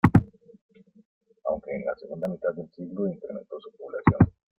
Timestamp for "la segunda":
1.85-2.27